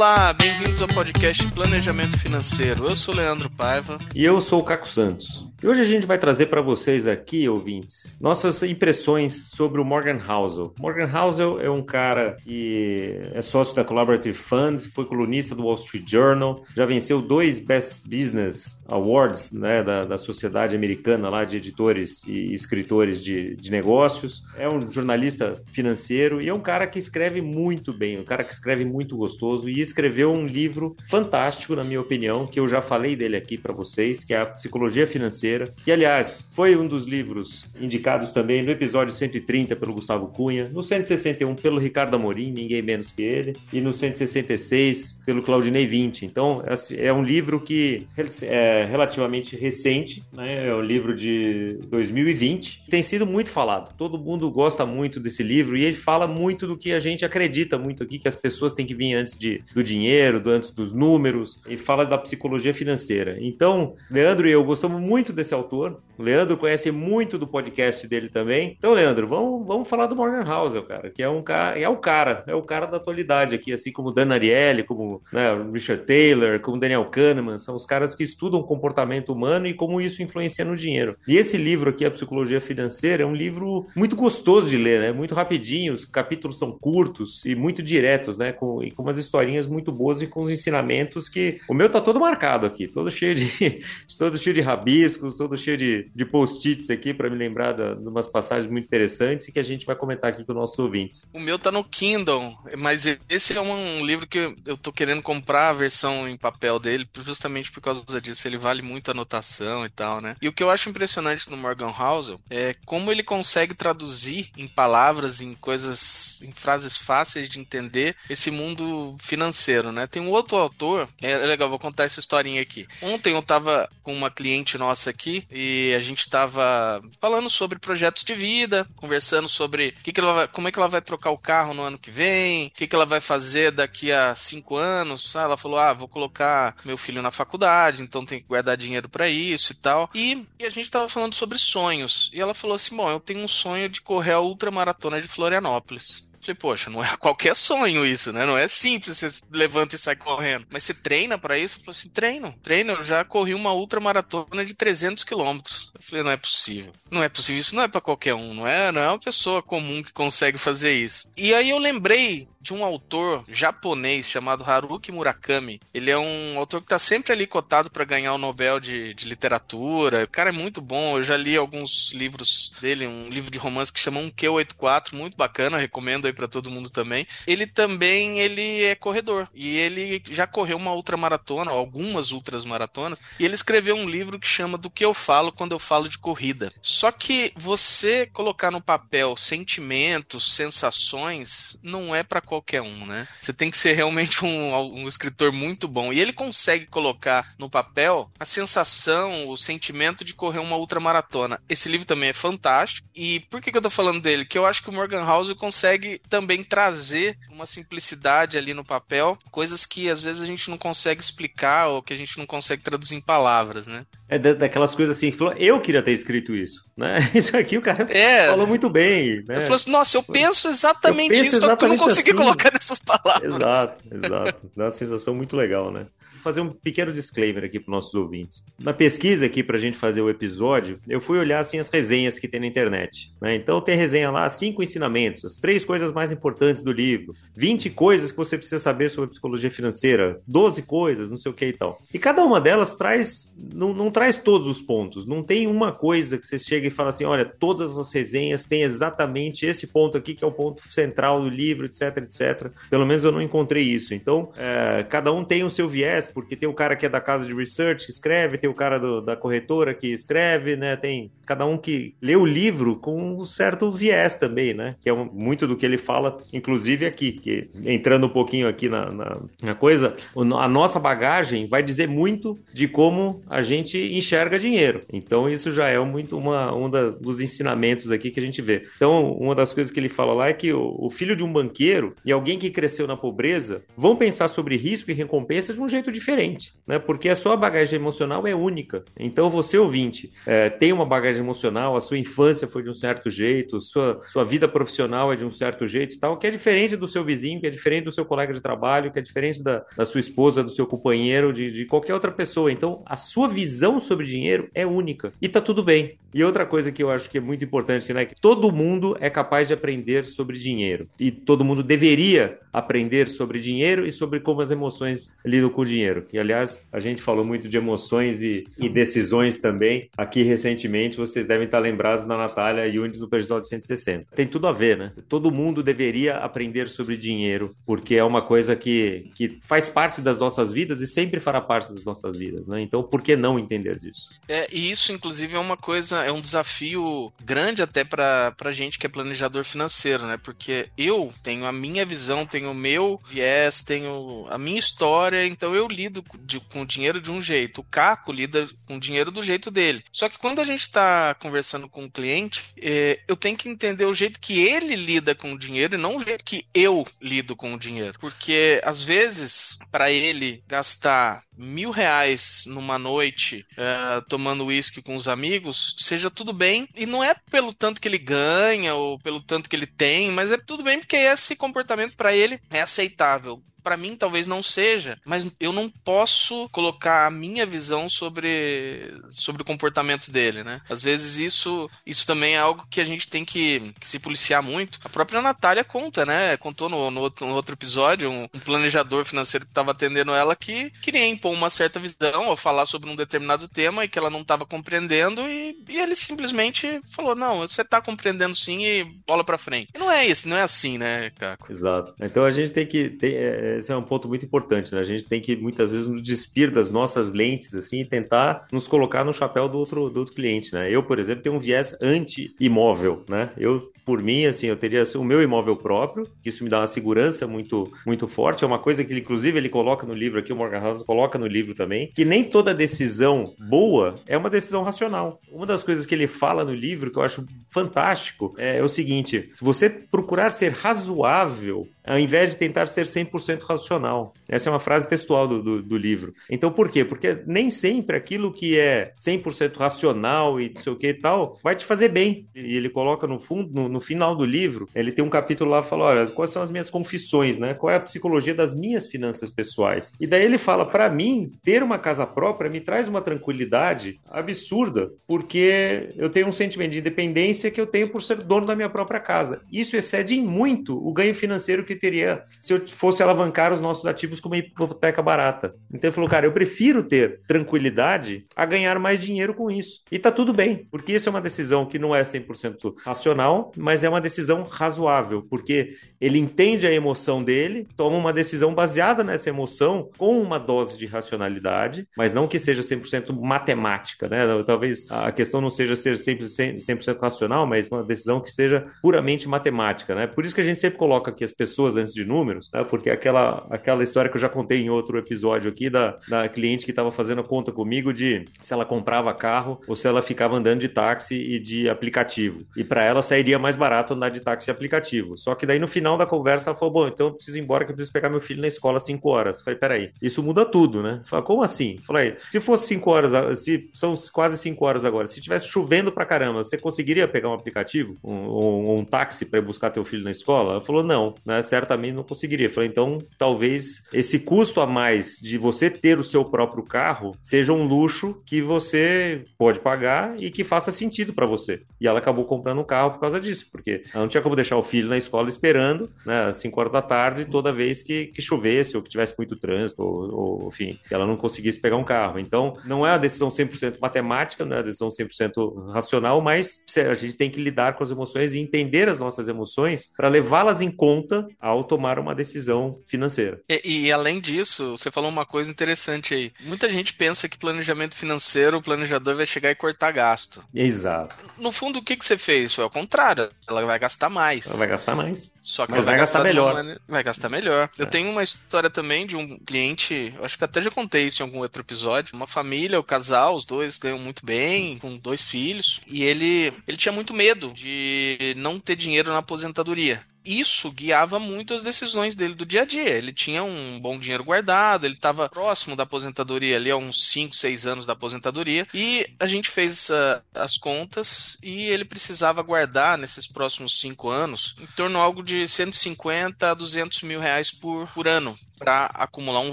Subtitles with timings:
[0.00, 2.86] Olá, bem-vindos ao podcast Planejamento Financeiro.
[2.86, 3.98] Eu sou Leandro Paiva.
[4.14, 5.46] E eu sou o Caco Santos.
[5.62, 10.18] E hoje a gente vai trazer para vocês aqui, ouvintes, nossas impressões sobre o Morgan
[10.26, 10.72] Housel.
[10.78, 15.74] Morgan Housel é um cara que é sócio da Collaborative Fund, foi colunista do Wall
[15.74, 21.58] Street Journal, já venceu dois Best Business Awards né, da, da Sociedade Americana lá de
[21.58, 24.42] editores e escritores de, de negócios.
[24.56, 28.52] É um jornalista financeiro e é um cara que escreve muito bem, um cara que
[28.54, 33.14] escreve muito gostoso e escreveu um livro fantástico, na minha opinião, que eu já falei
[33.14, 35.49] dele aqui para vocês, que é a Psicologia Financeira
[35.84, 40.82] que aliás foi um dos livros indicados também no episódio 130 pelo Gustavo Cunha, no
[40.82, 46.24] 161 pelo Ricardo Amorim, ninguém menos que ele, e no 166 pelo Claudinei 20.
[46.24, 46.62] Então
[46.96, 48.06] é um livro que
[48.42, 50.68] é relativamente recente, né?
[50.68, 53.94] é um livro de 2020, tem sido muito falado.
[53.96, 57.78] Todo mundo gosta muito desse livro e ele fala muito do que a gente acredita
[57.78, 60.92] muito aqui, que as pessoas têm que vir antes de, do dinheiro, do, antes dos
[60.92, 63.36] números, e fala da psicologia financeira.
[63.40, 66.00] Então, Leandro e eu gostamos muito desse autor.
[66.18, 68.74] O Leandro conhece muito do podcast dele também.
[68.78, 71.96] Então, Leandro, vamos, vamos falar do Morgan Housel, cara, que é um cara, é o
[71.96, 76.60] cara, é o cara da atualidade aqui, assim como Dan Ariely, como né, Richard Taylor,
[76.60, 80.64] como Daniel Kahneman, são os caras que estudam o comportamento humano e como isso influencia
[80.64, 81.16] no dinheiro.
[81.26, 85.12] E esse livro aqui, A Psicologia Financeira, é um livro muito gostoso de ler, né?
[85.12, 88.52] Muito rapidinho, os capítulos são curtos e muito diretos, né?
[88.52, 92.00] Com, e com umas historinhas muito boas e com os ensinamentos que o meu tá
[92.00, 93.80] todo marcado aqui, todo cheio de
[94.18, 98.26] todo cheio de rabiscos, todo cheio de, de post-its aqui para me lembrar de umas
[98.26, 101.28] passagens muito interessantes e que a gente vai comentar aqui com nossos ouvintes.
[101.32, 105.70] O meu tá no Kindle, mas esse é um livro que eu tô querendo comprar
[105.70, 108.46] a versão em papel dele, justamente por causa disso.
[108.46, 110.36] Ele vale muito anotação e tal, né?
[110.40, 114.66] E o que eu acho impressionante no Morgan Housel é como ele consegue traduzir em
[114.66, 120.06] palavras, em coisas, em frases fáceis de entender esse mundo financeiro, né?
[120.06, 122.86] Tem um outro autor, é legal, vou contar essa historinha aqui.
[123.02, 125.10] Ontem eu tava com uma cliente nossa
[125.50, 130.48] e a gente estava falando sobre projetos de vida, conversando sobre que que ela vai,
[130.48, 132.94] como é que ela vai trocar o carro no ano que vem, o que, que
[132.94, 135.34] ela vai fazer daqui a cinco anos.
[135.36, 139.08] Ah, ela falou: ah, vou colocar meu filho na faculdade, então tem que guardar dinheiro
[139.08, 140.10] para isso e tal.
[140.14, 142.30] E, e a gente estava falando sobre sonhos.
[142.32, 146.29] E ela falou assim: bom, eu tenho um sonho de correr a ultramaratona de Florianópolis.
[146.40, 148.46] Falei, poxa, não é qualquer sonho isso, né?
[148.46, 150.66] Não é simples, você levanta e sai correndo.
[150.70, 151.78] Mas você treina para isso?
[151.78, 152.92] Eu falei assim, treino, treino.
[152.92, 155.92] Eu já corri uma ultramaratona de 300 quilômetros.
[155.94, 156.92] Eu falei, não é possível.
[157.10, 158.90] Não é possível, isso não é para qualquer um, não é?
[158.90, 161.30] Não é uma pessoa comum que consegue fazer isso.
[161.36, 165.80] E aí eu lembrei de um autor japonês chamado Haruki Murakami.
[165.94, 169.28] Ele é um autor que está sempre ali cotado para ganhar o Nobel de, de,
[169.28, 170.24] literatura.
[170.24, 171.16] O cara é muito bom.
[171.16, 175.36] Eu já li alguns livros dele, um livro de romance que chama um Q84, muito
[175.36, 177.26] bacana, recomendo aí para todo mundo também.
[177.46, 183.44] Ele também ele é corredor e ele já correu uma ultramaratona, algumas ultras maratonas, e
[183.44, 186.72] ele escreveu um livro que chama Do que eu falo quando eu falo de corrida.
[186.82, 193.28] Só que você colocar no papel sentimentos, sensações, não é para qualquer um, né?
[193.40, 196.12] Você tem que ser realmente um, um escritor muito bom.
[196.12, 201.60] E ele consegue colocar no papel a sensação, o sentimento de correr uma ultramaratona.
[201.68, 203.06] Esse livro também é fantástico.
[203.14, 204.44] E por que, que eu tô falando dele?
[204.44, 209.38] Que eu acho que o Morgan House consegue também trazer uma simplicidade ali no papel,
[209.52, 212.82] coisas que às vezes a gente não consegue explicar ou que a gente não consegue
[212.82, 214.04] traduzir em palavras, né?
[214.28, 217.30] É daquelas coisas assim, eu queria ter escrito isso, né?
[217.34, 218.46] Isso aqui o cara é.
[218.48, 219.42] falou muito bem.
[219.48, 219.66] Né?
[219.66, 222.30] Eu assim, nossa, eu penso exatamente eu penso isso, exatamente só que eu não consegui
[222.30, 222.38] assim.
[222.38, 223.56] colocar nessas palavras.
[223.56, 224.70] Exato, exato.
[224.76, 226.06] Dá uma sensação muito legal, né?
[226.40, 228.64] Fazer um pequeno disclaimer aqui para nossos ouvintes.
[228.78, 232.38] Na pesquisa aqui para a gente fazer o episódio, eu fui olhar assim as resenhas
[232.38, 233.32] que tem na internet.
[233.40, 233.54] Né?
[233.54, 238.30] Então tem resenha lá, cinco ensinamentos, as três coisas mais importantes do livro, 20 coisas
[238.30, 241.98] que você precisa saber sobre psicologia financeira, 12 coisas, não sei o que e tal.
[242.12, 245.26] E cada uma delas traz, não, não traz todos os pontos.
[245.26, 248.82] Não tem uma coisa que você chega e fala assim, olha, todas as resenhas têm
[248.82, 252.70] exatamente esse ponto aqui que é o ponto central do livro, etc, etc.
[252.88, 254.14] Pelo menos eu não encontrei isso.
[254.14, 257.20] Então, é, cada um tem o seu viés porque tem o cara que é da
[257.20, 260.96] casa de research que escreve, tem o cara do, da corretora que escreve, né?
[260.96, 264.96] Tem cada um que lê o livro com um certo viés também, né?
[265.02, 268.88] Que é um, muito do que ele fala, inclusive aqui, que entrando um pouquinho aqui
[268.88, 274.58] na, na, na coisa, a nossa bagagem vai dizer muito de como a gente enxerga
[274.58, 275.00] dinheiro.
[275.12, 278.86] Então, isso já é muito uma, um da, dos ensinamentos aqui que a gente vê.
[278.96, 281.52] Então, uma das coisas que ele fala lá é que o, o filho de um
[281.52, 285.88] banqueiro e alguém que cresceu na pobreza vão pensar sobre risco e recompensa de um
[285.88, 286.98] jeito diferente diferente, né?
[286.98, 289.04] Porque a sua bagagem emocional é única.
[289.18, 293.28] Então, você ouvinte é, tem uma bagagem emocional, a sua infância foi de um certo
[293.28, 296.96] jeito, sua, sua vida profissional é de um certo jeito e tal, que é diferente
[296.96, 299.84] do seu vizinho, que é diferente do seu colega de trabalho, que é diferente da,
[299.96, 302.70] da sua esposa, do seu companheiro, de, de qualquer outra pessoa.
[302.70, 305.32] Então, a sua visão sobre dinheiro é única.
[305.40, 306.18] E tá tudo bem.
[306.32, 308.24] E outra coisa que eu acho que é muito importante, né?
[308.24, 311.08] Que todo mundo é capaz de aprender sobre dinheiro.
[311.18, 315.86] E todo mundo deveria aprender sobre dinheiro e sobre como as emoções lidam com o
[315.86, 316.09] dinheiro.
[316.32, 320.08] E, aliás, a gente falou muito de emoções e, e decisões também.
[320.16, 324.26] Aqui, recentemente, vocês devem estar lembrados da Natália Yunes no episódio 160.
[324.34, 325.12] Tem tudo a ver, né?
[325.28, 330.38] Todo mundo deveria aprender sobre dinheiro, porque é uma coisa que, que faz parte das
[330.38, 332.80] nossas vidas e sempre fará parte das nossas vidas, né?
[332.80, 334.30] Então, por que não entender disso?
[334.48, 338.98] É, e isso, inclusive, é uma coisa, é um desafio grande até para a gente
[338.98, 340.38] que é planejador financeiro, né?
[340.42, 345.74] Porque eu tenho a minha visão, tenho o meu viés, tenho a minha história, então
[345.74, 347.80] eu lido de, com o dinheiro de um jeito.
[347.80, 350.02] O Caco lida com o dinheiro do jeito dele.
[350.12, 354.06] Só que quando a gente está conversando com o cliente, é, eu tenho que entender
[354.06, 357.54] o jeito que ele lida com o dinheiro e não o jeito que eu lido
[357.54, 358.18] com o dinheiro.
[358.18, 365.28] Porque às vezes, para ele gastar mil reais numa noite uh, tomando uísque com os
[365.28, 366.88] amigos, seja tudo bem.
[366.96, 370.50] E não é pelo tanto que ele ganha ou pelo tanto que ele tem, mas
[370.50, 375.18] é tudo bem porque esse comportamento para ele é aceitável para mim talvez não seja,
[375.24, 380.80] mas eu não posso colocar a minha visão sobre, sobre o comportamento dele, né?
[380.88, 384.62] Às vezes isso, isso também é algo que a gente tem que, que se policiar
[384.62, 384.98] muito.
[385.04, 386.56] A própria Natália conta, né?
[386.56, 390.54] Contou no, no, outro, no outro episódio um, um, planejador financeiro que estava atendendo ela
[390.54, 394.30] que queria impor uma certa visão ou falar sobre um determinado tema e que ela
[394.30, 399.44] não estava compreendendo e, e, ele simplesmente falou, não, você está compreendendo sim e bola
[399.44, 399.88] para frente.
[399.94, 401.70] E não é isso, não é assim, né, Caco?
[401.70, 402.14] Exato.
[402.20, 403.10] Então a gente tem que...
[403.10, 405.00] Tem, é esse é um ponto muito importante, né?
[405.00, 408.86] A gente tem que muitas vezes nos despir das nossas lentes, assim, e tentar nos
[408.86, 410.90] colocar no chapéu do outro, do outro cliente, né?
[410.90, 413.50] Eu, por exemplo, tenho um viés anti-imóvel, né?
[413.56, 416.86] Eu por mim, assim, eu teria o meu imóvel próprio, que isso me dá uma
[416.86, 418.64] segurança muito, muito forte.
[418.64, 421.46] É uma coisa que, inclusive, ele coloca no livro aqui, o Morgan House coloca no
[421.46, 425.40] livro também, que nem toda decisão boa é uma decisão racional.
[425.50, 429.50] Uma das coisas que ele fala no livro, que eu acho fantástico, é o seguinte:
[429.52, 434.34] se você procurar ser razoável, ao invés de tentar ser 100% racional.
[434.48, 436.34] Essa é uma frase textual do, do, do, livro.
[436.50, 437.04] Então, por quê?
[437.04, 441.58] Porque nem sempre aquilo que é 100% racional e não sei o que e tal
[441.62, 442.48] vai te fazer bem.
[442.54, 445.82] E ele coloca no fundo, no, no final do livro, ele tem um capítulo lá
[445.82, 447.74] que fala: olha, quais são as minhas confissões, né?
[447.74, 450.12] Qual é a psicologia das minhas finanças pessoais?
[450.20, 455.10] E daí ele fala: para mim, ter uma casa própria me traz uma tranquilidade absurda,
[455.26, 458.88] porque eu tenho um sentimento de independência que eu tenho por ser dono da minha
[458.88, 459.62] própria casa.
[459.70, 464.06] Isso excede em muito o ganho financeiro que teria se eu fosse alavancar os nossos
[464.06, 465.74] ativos com uma hipoteca barata.
[465.92, 470.02] Então ele falou: cara, eu prefiro ter tranquilidade a ganhar mais dinheiro com isso.
[470.10, 474.04] E tá tudo bem, porque isso é uma decisão que não é 100% racional, mas
[474.04, 479.48] é uma decisão razoável, porque ele entende a emoção dele, toma uma decisão baseada nessa
[479.48, 484.40] emoção com uma dose de racionalidade, mas não que seja 100% matemática, né?
[484.64, 489.48] Talvez a questão não seja ser 100%, 100 racional, mas uma decisão que seja puramente
[489.48, 490.26] matemática, né?
[490.26, 492.84] Por isso que a gente sempre coloca aqui as pessoas antes de números, né?
[492.84, 496.84] Porque aquela, aquela história que eu já contei em outro episódio aqui da, da cliente
[496.84, 500.56] que estava fazendo a conta comigo de se ela comprava carro ou se ela ficava
[500.56, 502.64] andando de táxi e de aplicativo.
[502.76, 505.36] E para ela sairia mais barato andar de táxi e aplicativo.
[505.36, 507.84] Só que daí no final da conversa ela falou: Bom, então eu preciso ir embora
[507.84, 509.58] que eu preciso pegar meu filho na escola às 5 horas.
[509.58, 511.20] Eu falei: Peraí, isso muda tudo, né?
[511.24, 511.96] Falei, como assim?
[511.98, 516.12] Eu falei: Se fosse 5 horas, se são quase 5 horas agora, se tivesse chovendo
[516.12, 520.24] pra caramba, você conseguiria pegar um aplicativo, um, um, um táxi para buscar teu filho
[520.24, 520.72] na escola?
[520.72, 521.62] Ela falou: Não, né?
[521.62, 522.66] Certamente não conseguiria.
[522.66, 527.34] Eu falei: Então talvez esse custo a mais de você ter o seu próprio carro
[527.40, 531.82] seja um luxo que você pode pagar e que faça sentido para você.
[532.00, 534.76] E ela acabou comprando um carro por causa disso, porque ela não tinha como deixar
[534.76, 538.42] o filho na escola esperando, né, às 5 horas da tarde, toda vez que, que
[538.42, 542.04] chovesse ou que tivesse muito trânsito, ou, ou enfim, que ela não conseguisse pegar um
[542.04, 542.38] carro.
[542.38, 547.14] Então, não é uma decisão 100% matemática, não é uma decisão 100% racional, mas a
[547.14, 550.90] gente tem que lidar com as emoções e entender as nossas emoções para levá-las em
[550.90, 553.60] conta ao tomar uma decisão financeira.
[553.68, 556.52] E, e, além disso, você falou uma coisa interessante aí.
[556.62, 560.64] Muita gente pensa que planejamento financeiro, o planejador vai chegar e cortar gasto.
[560.74, 561.36] Exato.
[561.58, 562.74] No fundo, o que, que você fez?
[562.74, 563.49] Foi ao contrário.
[563.68, 564.66] Ela vai gastar mais.
[564.66, 565.52] Ela vai gastar mais.
[565.60, 566.74] Só que Mas vai, vai gastar, gastar melhor.
[566.74, 567.00] Maneira...
[567.08, 567.90] Vai gastar melhor.
[567.98, 568.02] É.
[568.02, 571.46] Eu tenho uma história também de um cliente, acho que até já contei isso em
[571.46, 572.34] algum outro episódio.
[572.34, 576.00] Uma família, o casal, os dois ganham muito bem, com dois filhos.
[576.06, 580.24] E ele, ele tinha muito medo de não ter dinheiro na aposentadoria.
[580.44, 583.10] Isso guiava muito as decisões dele do dia a dia.
[583.10, 587.54] Ele tinha um bom dinheiro guardado, ele estava próximo da aposentadoria ali, há uns 5,
[587.54, 593.18] 6 anos da aposentadoria, e a gente fez uh, as contas e ele precisava guardar
[593.18, 598.08] nesses próximos 5 anos em torno de algo de 150 a 200 mil reais por,
[598.08, 599.72] por ano para acumular um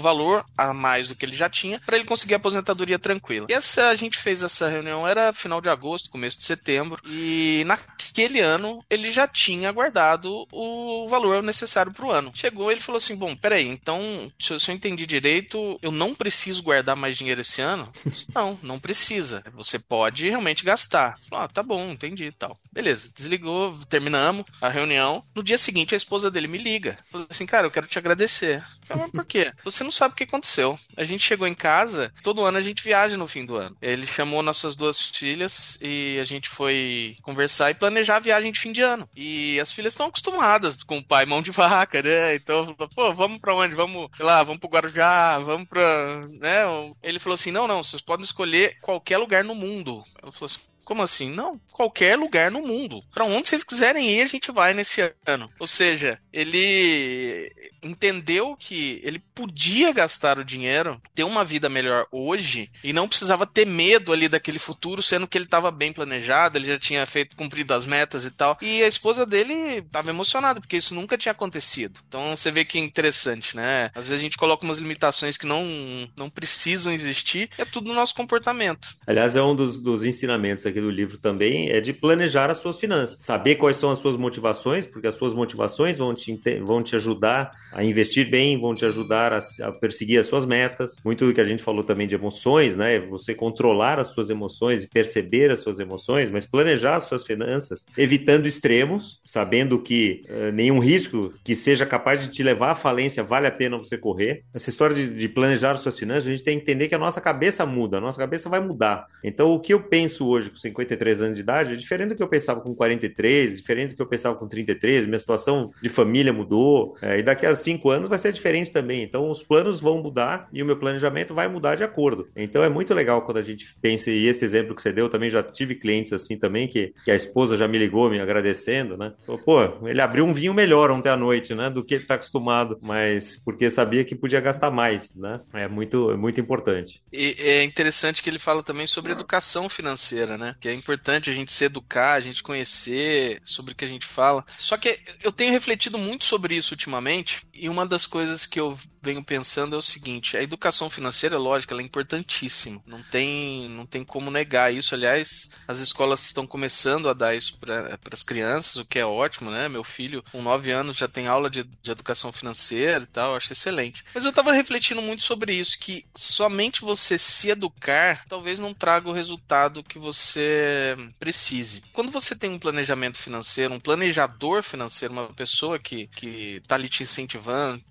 [0.00, 3.46] valor a mais do que ele já tinha, para ele conseguir a aposentadoria tranquila.
[3.48, 7.64] E essa a gente fez essa reunião era final de agosto, começo de setembro, e
[7.66, 12.32] naquele ano ele já tinha guardado o valor necessário para o ano.
[12.34, 16.14] Chegou, ele falou assim: "Bom, peraí, então, se eu, se eu entendi direito, eu não
[16.14, 17.90] preciso guardar mais dinheiro esse ano?"
[18.34, 19.42] não, não precisa.
[19.54, 21.16] Você pode realmente gastar.
[21.28, 22.58] Falou, ah, tá bom, entendi, tal.
[22.70, 25.24] Beleza, desligou, terminamos a reunião.
[25.34, 26.98] No dia seguinte a esposa dele me liga.
[27.10, 28.62] Falou assim: "Cara, eu quero te agradecer."
[28.98, 29.52] Mas por quê?
[29.64, 30.78] Você não sabe o que aconteceu.
[30.96, 33.76] A gente chegou em casa, todo ano a gente viaja no fim do ano.
[33.80, 38.60] Ele chamou nossas duas filhas e a gente foi conversar e planejar a viagem de
[38.60, 39.08] fim de ano.
[39.16, 42.34] E as filhas estão acostumadas com o pai mão de vaca, né?
[42.34, 43.74] Então, pô, vamos pra onde?
[43.74, 46.26] Vamos, sei lá, vamos pro Guarujá, vamos pra.
[46.40, 46.64] Né?
[47.02, 50.04] Ele falou assim: não, não, vocês podem escolher qualquer lugar no mundo.
[50.22, 51.30] Eu falei assim, como assim?
[51.30, 53.02] Não, qualquer lugar no mundo.
[53.12, 55.50] Para onde vocês quiserem ir, a gente vai nesse ano.
[55.60, 57.52] Ou seja, ele
[57.82, 63.46] entendeu que ele podia gastar o dinheiro, ter uma vida melhor hoje e não precisava
[63.46, 67.36] ter medo ali daquele futuro, sendo que ele estava bem planejado, ele já tinha feito
[67.36, 68.56] cumprido as metas e tal.
[68.62, 72.00] E a esposa dele estava emocionada porque isso nunca tinha acontecido.
[72.08, 73.90] Então você vê que é interessante, né?
[73.94, 77.94] Às vezes a gente coloca umas limitações que não não precisam existir, é tudo no
[77.94, 78.96] nosso comportamento.
[79.06, 82.58] Aliás, é um dos, dos ensinamentos aqui aqui do livro também é de planejar as
[82.58, 86.82] suas finanças, saber quais são as suas motivações, porque as suas motivações vão te, vão
[86.82, 90.96] te ajudar a investir bem, vão te ajudar a, a perseguir as suas metas.
[91.04, 93.00] Muito do que a gente falou também de emoções, né?
[93.00, 97.86] Você controlar as suas emoções e perceber as suas emoções, mas planejar as suas finanças,
[97.96, 103.22] evitando extremos, sabendo que uh, nenhum risco que seja capaz de te levar à falência
[103.22, 104.42] vale a pena você correr.
[104.54, 106.98] Essa história de, de planejar as suas finanças, a gente tem que entender que a
[106.98, 109.06] nossa cabeça muda, a nossa cabeça vai mudar.
[109.24, 112.28] Então, o que eu penso hoje, 53 anos de idade é diferente do que eu
[112.28, 115.06] pensava com 43, diferente do que eu pensava com 33.
[115.06, 116.96] Minha situação de família mudou.
[117.02, 119.02] É, e daqui a cinco anos vai ser diferente também.
[119.02, 122.28] Então, os planos vão mudar e o meu planejamento vai mudar de acordo.
[122.36, 125.30] Então, é muito legal quando a gente pensa, e esse exemplo que você deu, também
[125.30, 129.12] já tive clientes assim também, que, que a esposa já me ligou me agradecendo, né?
[129.26, 131.70] Falou, pô, ele abriu um vinho melhor ontem à noite, né?
[131.70, 135.40] Do que ele está acostumado, mas porque sabia que podia gastar mais, né?
[135.52, 137.02] É muito, é muito importante.
[137.12, 140.54] E é interessante que ele fala também sobre educação financeira, né?
[140.60, 144.06] Que é importante a gente se educar, a gente conhecer sobre o que a gente
[144.06, 144.44] fala.
[144.58, 148.76] Só que eu tenho refletido muito sobre isso ultimamente, e uma das coisas que eu
[149.02, 152.82] venho pensando é o seguinte: a educação financeira, lógico, ela é importantíssima.
[152.86, 154.94] Não tem, não tem como negar isso.
[154.94, 159.50] Aliás, as escolas estão começando a dar isso para as crianças, o que é ótimo,
[159.50, 159.68] né?
[159.68, 163.52] Meu filho, com 9 anos, já tem aula de, de educação financeira e tal, acho
[163.52, 164.04] excelente.
[164.14, 169.08] Mas eu estava refletindo muito sobre isso, que somente você se educar talvez não traga
[169.08, 171.82] o resultado que você precise.
[171.92, 176.88] Quando você tem um planejamento financeiro, um planejador financeiro, uma pessoa que, que tá ali
[176.88, 177.47] te incentivando,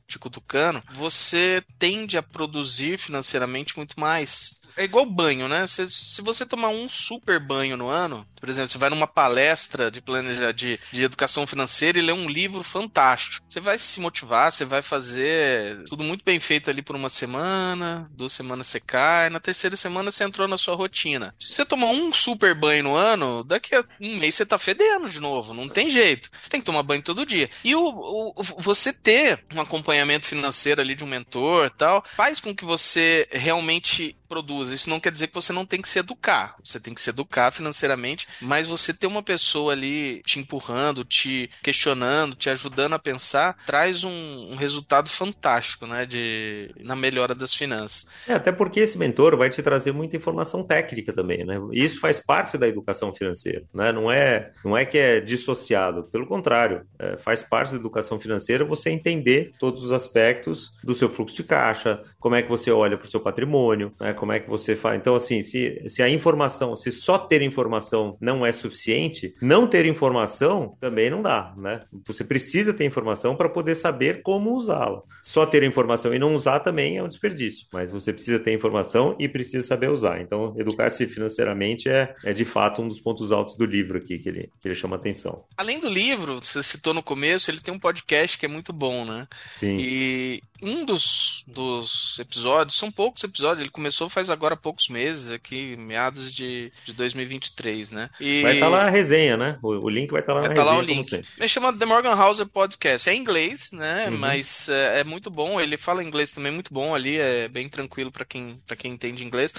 [0.08, 5.66] te cutucando, você tende a produzir financeiramente muito mais é igual banho, né?
[5.68, 9.90] Se, se você tomar um super banho no ano, por exemplo, você vai numa palestra
[9.90, 13.46] de planejar de, de educação financeira e lê um livro fantástico.
[13.50, 18.10] Você vai se motivar, você vai fazer tudo muito bem feito ali por uma semana,
[18.12, 21.34] duas semanas você cai, na terceira semana você entrou na sua rotina.
[21.40, 25.10] Se você tomar um super banho no ano, daqui a um mês você tá fedendo
[25.10, 26.30] de novo, não tem jeito.
[26.40, 27.50] Você tem que tomar banho todo dia.
[27.64, 32.56] E o, o você ter um acompanhamento financeiro ali de um mentor tal, faz com
[32.56, 34.74] que você realmente produza.
[34.74, 36.56] Isso não quer dizer que você não tem que se educar.
[36.64, 41.50] Você tem que se educar financeiramente, mas você ter uma pessoa ali te empurrando, te
[41.64, 46.06] questionando, te ajudando a pensar, traz um, um resultado fantástico, né?
[46.06, 48.06] De, na melhora das finanças.
[48.28, 51.60] É, até porque esse mentor vai te trazer muita informação técnica também, né?
[51.72, 53.92] Isso faz parte da educação financeira, né?
[53.92, 58.66] Não é, não é que é dissociado, pelo contrário, é, faz parte da educação financeira
[58.66, 62.98] você entender todos os aspectos do seu fluxo de caixa, como é que você olha
[62.98, 64.14] para o seu patrimônio, né?
[64.18, 65.00] Como é que você faz.
[65.00, 69.86] Então, assim, se, se a informação, se só ter informação não é suficiente, não ter
[69.86, 71.84] informação também não dá, né?
[72.06, 75.02] Você precisa ter informação para poder saber como usá-la.
[75.24, 79.16] Só ter informação e não usar também é um desperdício, mas você precisa ter informação
[79.20, 80.22] e precisa saber usar.
[80.22, 84.30] Então, educar-se financeiramente é, é de fato um dos pontos altos do livro aqui que
[84.30, 85.46] ele, que ele chama atenção.
[85.56, 89.06] Além do livro, você citou no começo, ele tem um podcast que é muito bom,
[89.06, 89.28] né?
[89.54, 89.78] Sim.
[89.80, 95.76] E um dos, dos episódios, são poucos episódios, ele começou faz agora poucos meses, aqui,
[95.78, 98.10] meados de, de 2023, né?
[98.20, 98.42] E...
[98.42, 99.60] Vai estar tá lá a resenha, né?
[99.62, 100.84] O, o link vai estar tá lá vai na tá resenha.
[100.86, 101.28] Vai estar lá o link.
[101.38, 103.10] Ele chama The Morgan House Podcast.
[103.10, 104.08] É em inglês, né?
[104.10, 104.18] Uhum.
[104.18, 105.60] Mas é, é, muito bom.
[105.60, 109.24] Ele fala inglês também muito bom ali, é bem tranquilo para quem, pra quem entende
[109.24, 109.54] inglês.